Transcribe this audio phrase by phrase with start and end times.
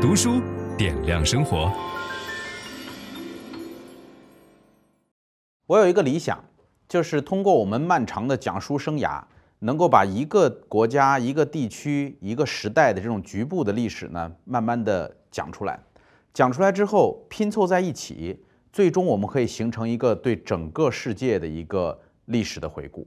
[0.00, 0.40] 读书
[0.78, 1.70] 点亮生活。
[5.66, 6.42] 我有一个理想，
[6.88, 9.22] 就是通过我们漫长的讲书生涯，
[9.58, 15.78] 能够把一个国家、一个地区、一个时代的这种局部的历史呢，慢慢的讲出来。
[16.32, 23.06] 讲出来之后，拼凑在一起，最终我们可以形成一个对整个世界的一个历史的回顾。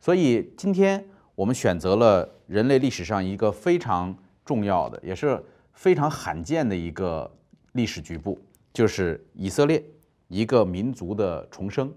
[0.00, 5.38] 所以今天我们选择了人类历史上一个非常重要的，也是
[5.72, 7.30] 非常罕见的一个
[7.72, 8.38] 历史局部，
[8.72, 9.84] 就是以色列
[10.28, 11.92] 一个民族的重生。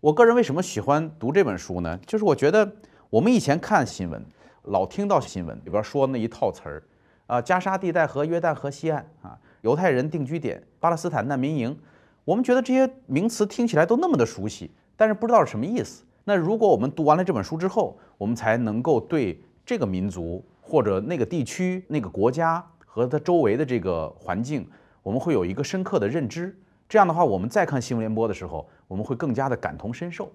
[0.00, 1.98] 我个人为什么喜欢读这本书呢？
[2.06, 2.70] 就是我觉得
[3.08, 4.24] 我们以前看新闻，
[4.64, 6.82] 老听到新闻里边说那一套词儿，
[7.26, 11.78] 啊，加沙地带和约旦河西岸啊，犹太人定居点，巴勒斯坦难民营，
[12.24, 16.04] 我们觉得这些名词听起来都那么的熟悉，但是不知道是什么意思。
[16.24, 24.64] 那如果我们读完了这本书之后，我们才能够对这个民族或者那个地区、那个国家和它周围的这个环境，
[25.02, 26.56] 我们会有一个深刻的认知。
[26.88, 30.30] 这样的话，我们再看新闻联播的时候，我们会更加的感同身受。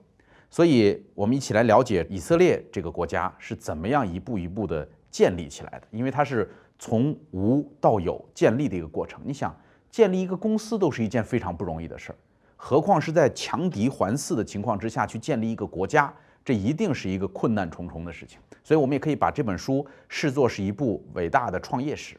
[0.50, 5.88] 所以，我们一起来了解以色列这个国家是怎么样一步一步的建立起来的。
[5.90, 9.22] 因为它是从无到有建立的一个过程。
[9.24, 9.56] 你想，
[9.90, 12.16] 建立一个公司都是一件非常不容易的事儿，
[12.58, 18.38] 何况是在强敌环伺的情况之下去建立一个国家，这一定是一个困难重重的事情。
[18.66, 22.18] 所以，我们也可以把这本书视作是一部伟大的创业史。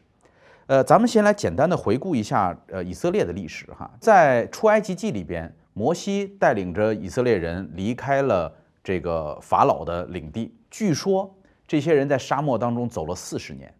[0.70, 8.54] 呃，咱们先来简单的回顾一下呃以色列的历史哈，在出埃及记里边，摩西带领着以色列人离开了
[8.84, 11.28] 这个法老的领地，据说
[11.66, 13.74] 这些人在沙漠当中走了四十年，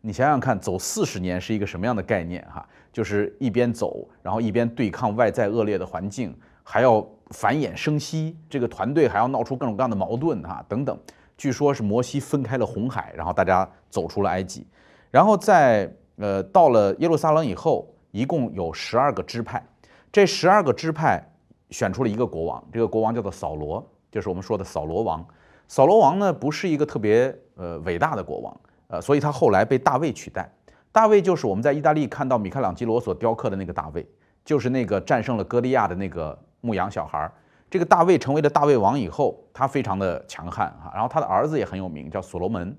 [0.00, 2.64] 你想想看，走四十年是一个什么样的概念哈？
[2.92, 10.96] 就是一边走，然后一边对抗外在恶劣的环境，还要繁衍生息，这个团队还要闹出各种各样的矛盾哈等等。
[11.36, 14.64] 据说是摩西分开了红海，然后大家走出了埃及，
[15.10, 15.92] 然后在。
[16.18, 19.64] 呃，到了耶路撒冷以后，一共有十二个支派，
[20.12, 21.22] 这十二个支派
[21.70, 25.24] 选出了一个国王，这个国王叫做扫罗，就是我们说的扫罗王。
[25.68, 30.50] 扫罗王呢，不是一个特别呃伟大的国王，呃，所以他后来被大卫取代。
[30.90, 34.04] 大卫就是我们在意大利看到米开朗基罗所雕刻的那个大卫，
[34.44, 37.30] 就是那个战胜了歌利亚的那个牧羊小孩。
[37.70, 42.74] 这个大卫成为了大卫王以后，他非常的强悍哈，然后他的儿子也很有名，叫所罗门。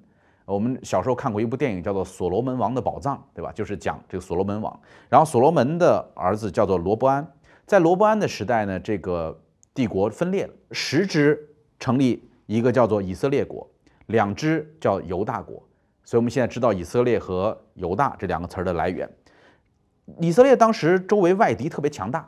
[0.53, 3.51] 我们小时候看过一部电影，叫做《所罗门王的宝藏》，对吧？
[3.51, 4.79] 就是讲这个所罗门王。
[5.07, 7.25] 然后所罗门的儿子叫做罗伯安，
[7.67, 9.39] 在罗伯安的时代呢，这个
[9.75, 11.39] 帝国分裂了，十支
[11.79, 13.69] 成立一个叫做以色列国，
[14.07, 15.61] 两支叫犹大国。
[16.03, 19.07] 所以我们现在知道以色列和犹大这两个词儿的来源。
[20.19, 22.27] 以色列当时周围外敌特别强大，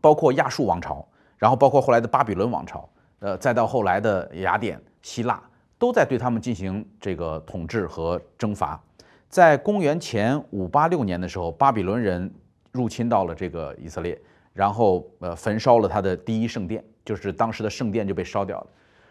[0.00, 2.88] 包括亚述王朝，然后包括后来的巴比伦王朝，
[3.18, 5.38] 呃，再到后来的雅典、希腊。
[5.82, 8.80] 都在对他们进行这个统治和征伐。
[9.28, 12.32] 在公元前五八六年的时候，巴比伦人
[12.70, 14.16] 入侵到了这个以色列，
[14.52, 18.66] 然后呃焚烧了他的第一圣殿，就是当时的圣殿就被烧掉了。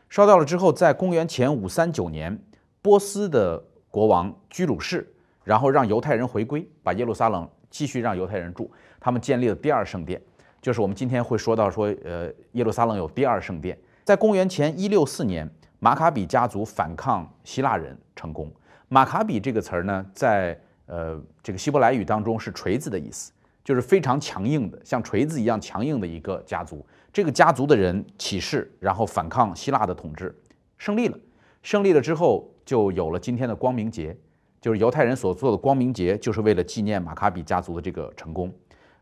[0.08, 2.42] 烧掉了之后，在公元前五三九年，
[2.82, 5.06] 波斯的国王居鲁士，
[5.44, 10.22] 然后让犹太人回归，把耶路撒冷继续让犹太人住，他们建立了第二圣殿，
[10.62, 13.78] 就是我们今天会说到说呃耶路撒冷有第二圣殿。
[14.06, 15.52] 在公元前一六四年。
[15.84, 18.52] 马卡比家族反抗希腊人成功。
[18.88, 20.56] 马卡比这个词儿呢，在
[20.86, 23.34] 呃这个希伯来语当中是锤子的意思，
[23.64, 26.86] 就是非常强硬的，像锤子一样强硬的一个家族。
[27.12, 30.40] 这个家族的人起事，然后反抗希腊的统治，
[30.78, 31.18] 胜利了。
[31.64, 34.16] 胜利了之后，就有了今天的光明节，
[34.62, 38.54] 就是犹太人所做的光明节，就是为了纪念马卡比家族的这个成功。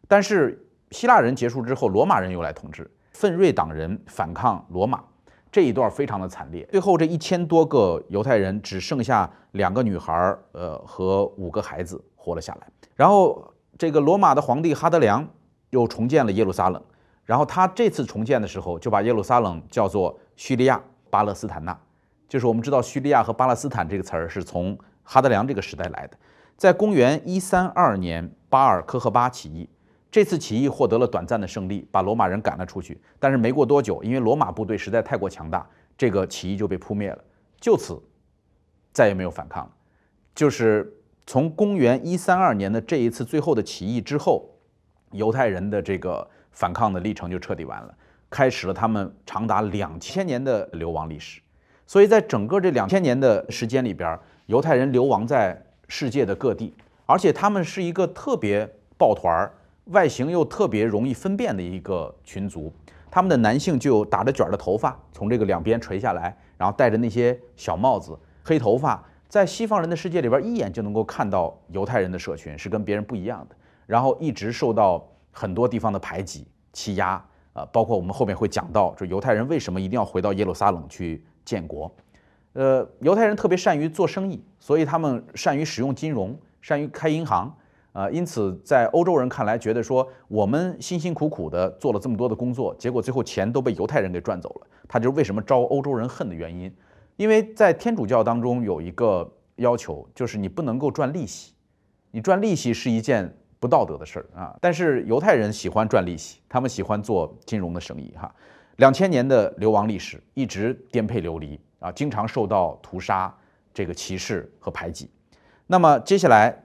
[0.07, 5.03] 但是希腊人结束之后，罗马人又来统治，奋锐党人反抗罗马。
[5.51, 12.67] 这一段非常的惨烈，最后这一千多个犹太人只剩下两个女孩儿，呃和五个孩子活了下来。
[12.95, 15.27] 然后这个罗马的皇帝哈德良
[15.71, 16.83] 又重建了耶路撒冷，
[17.25, 20.79] 然后他这次重建的时候就把耶路撒冷叫做叙利亚
[21.09, 21.75] 巴勒斯坦纳，
[22.27, 26.17] 就是我们知道叙利亚和巴勒斯坦这个词儿是从哈德良这个时代来的。
[26.57, 29.67] 在公元一三二年，巴尔科赫巴起义。
[30.11, 32.99] 这次起义获得了短暂的胜利，把罗马人赶了出去。
[33.19, 37.23] 但是没过多久，因为罗马部队实在太过强大，这个起义就被扑灭了。
[37.59, 38.01] 就此，
[38.91, 39.71] 再也没有反抗了。
[40.33, 40.91] 就是
[41.27, 44.49] 从公元一三二年的这一次最后的起义之后，
[45.11, 47.93] 犹太人的这个反抗的历程就彻底完了，
[48.31, 51.39] 开始了他们长达两千年的流亡历史。
[51.85, 56.73] 所以在整个这两千年的时间里边，犹太人流亡在世界的各地，
[57.05, 58.67] 而且他们是一个特别
[58.97, 59.53] 抱团儿。
[59.89, 62.71] 外形又特别容易分辨的一个群族，
[63.09, 73.55] 他们的男性就有打着卷的头发，从这个两边垂下来，然后戴着那些小帽子，黑头发，在西方人的世界里边，一眼就能够看到犹太人的社群是跟别人不一样的，
[73.87, 77.23] 然后一直受到很多地方的排挤、欺压。
[77.53, 81.91] 呃，包括我们后面会讲到，就犹太人为什么一定要回到耶路撒冷去建国？
[82.53, 87.51] 呃，犹太人特别善于做生意，所以他们善于使用金融，善于开银行。
[87.93, 94.67] 呃，因此在欧洲人看来，觉得说我们辛辛苦苦的做了这么多的工作，结果最后钱都被犹太人给赚走了。
[94.87, 96.73] 他就是为什么招欧洲人恨的原因。
[97.17, 101.53] 因为在天主教当中有一个要求，就是你不能够赚利息，
[102.11, 103.35] 你赚利息是一件。
[103.61, 104.55] 不道德的事儿啊！
[104.61, 108.33] 但是犹太人喜欢赚利息，他们喜欢做金融的生意哈。
[108.77, 113.35] 两千年的流亡历史一直颠沛流离啊，经常受到屠杀、
[113.73, 115.11] 这个歧视和排挤。
[115.67, 116.57] 那么接下来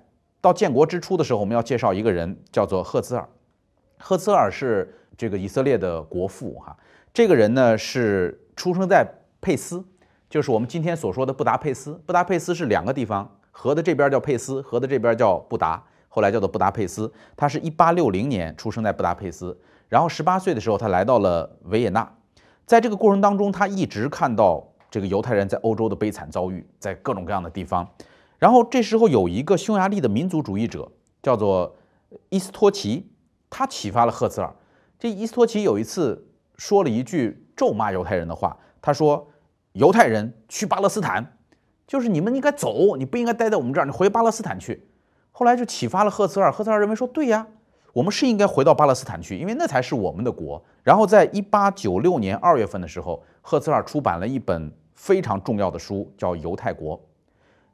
[0.45, 3.27] 到建国之初的时候，我们要介绍一个人，叫做赫兹尔。
[3.97, 6.77] 赫兹尔是这个以色列的国父哈。
[7.15, 9.11] 这个人呢是出生在
[9.41, 9.83] 佩斯，
[10.29, 11.99] 就是我们今天所说的布达佩斯。
[12.05, 15.83] 布达佩斯是两个地方，河的这边叫佩斯，河的这边叫布达。
[16.11, 19.59] 后来叫做布达佩斯，他是一八六零年出生在布达佩斯，
[19.89, 22.07] 然后十八岁的时候他来到了维也纳，
[22.67, 27.89] 在这个过程当中，他一直看到这个犹太人在欧洲的悲惨遭遇，在各种各样的地方。
[28.39, 30.91] 然后这时候有一个匈牙利的民族主义者
[31.23, 31.75] 叫做
[32.29, 33.11] 伊斯托奇，
[33.49, 34.55] 他启发了赫兹尔。
[34.99, 36.27] 这伊斯托奇有一次
[36.57, 39.27] 说了一句咒骂犹太人的话，他说
[39.73, 41.37] ：“犹太人去巴勒斯坦，
[41.87, 44.87] 就是你们应该走，你不应该待在我们这儿，你回巴勒斯坦去。”
[45.33, 47.47] 后来就启发了赫兹尔，赫兹尔认为说，对呀，
[47.93, 50.63] 我们是应该回到巴勒斯坦去，因为那才是我们的国。
[50.83, 56.97] 然后在一八九六年二月份的时候，赫兹尔出版了一本非常重要的书，叫《犹太国》。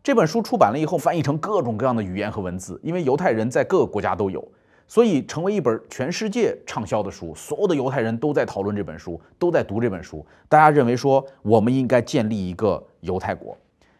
[0.02, 4.46] 这本书出版了以后，翻译成各种各样的语言和文字，因为犹太人在各个国家都有，
[4.88, 7.34] 所以成为一本全世界畅销的书。
[7.34, 10.24] 所有的犹太人都在讨论这本书，都在读这本书。
[10.48, 13.56] 大家认为说，我们应该建立一个犹太国。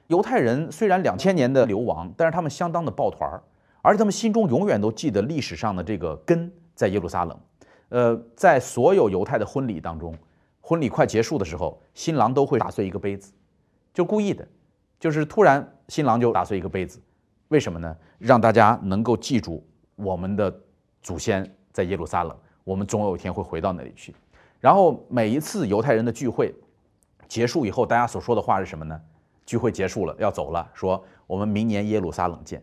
[0.06, 3.42] 犹太人虽然两千年的流亡，但是他们相当的抱团儿。
[3.82, 7.38] 而且他们心中永远都记得历史上的这个根在耶路撒冷。
[7.88, 10.14] 呃，在所有犹太的婚礼当中，
[10.60, 13.32] 婚礼快结束的时候，新郎都会打碎一个杯子，
[13.94, 14.46] 就故意的，
[14.98, 17.00] 就是突然新郎就打碎一个杯子，
[17.48, 17.94] 为什么呢？
[18.18, 19.66] 让大家能够记住
[19.96, 20.54] 我们的
[21.02, 24.14] 祖先在耶路撒冷，我们总有一天会回到那里去。
[24.60, 26.54] 然后每一次犹太人的聚会
[27.26, 29.00] 结束以后，大家所说的话是什么呢？
[29.44, 32.62] 聚会结束了，要走了，说我们明年耶路撒冷见。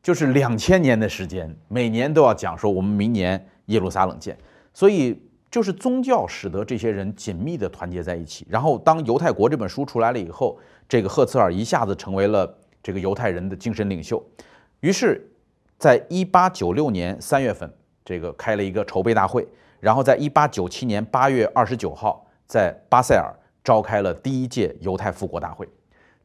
[0.00, 4.38] 就是两千年的时间，每年都要讲说我们明年耶路撒冷见，
[4.72, 8.46] 所以就是宗教使得这些人紧密的团结在一起。
[8.48, 10.58] 然后当《犹太国》这本书出来了以后，
[10.88, 14.24] 这个赫茨尔一下子成为了这个犹太人的精神领袖。
[14.80, 15.28] 于是，
[15.76, 17.70] 在一八九六年三月份，
[18.04, 19.46] 这个开了一个筹备大会，
[19.80, 25.68] 然后在一八九七年八月二十九号，在巴塞尔召开了第一届犹太复国大会。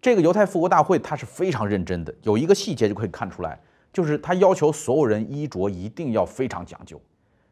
[0.01, 3.59] 这个犹太复国大会，它是非常认真的，有一个细节就可以看出来，
[3.91, 7.01] 就是他要求所有人衣着一定要非常讲究，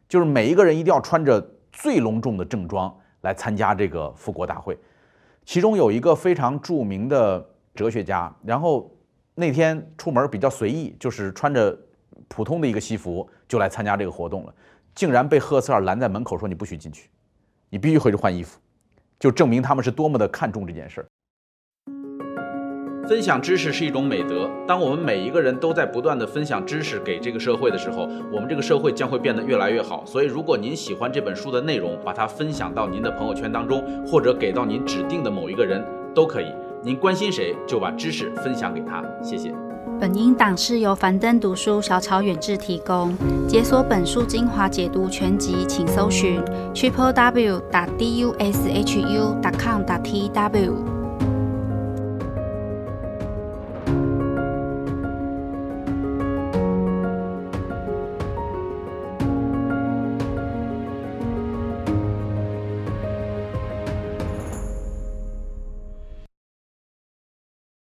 [0.08, 1.44] 就是每一个人一定要穿着
[1.74, 4.78] 最隆重的正装来参加这个复国大会。
[5.44, 8.90] 其中有一个非常著名的哲学家，然后
[9.34, 11.78] 那天出门比较随意，就是穿着
[12.28, 14.54] 普通的一个西服就来参加这个活动了，
[14.94, 17.10] 竟然被赫茨尔拦在门口说：“你不许进去，
[17.68, 18.58] 你必须回去换衣服。”
[19.20, 21.06] 就证明他们是多么的看重这件事儿。
[23.06, 24.48] 分享知识是一种美德。
[24.66, 30.02] 当我们每一个人都在不断地分享知识给这个社会的时候，我们这个社会将会变得越来越好。
[30.06, 35.84] 所以，如果您喜欢这本书的内容，把它分享到您的朋友圈当中，或者给到您指定的某一个人
[36.14, 36.46] 都可以。
[36.82, 39.04] 您关心谁，就把知识分享给他。
[39.22, 39.54] 谢谢。
[40.00, 43.14] 本音档是由樊登读书小草远志提供。
[43.46, 46.40] 解锁本书精华解读全集，请搜寻
[46.74, 50.93] triple w 打 d u s h u 点 com 打 t w。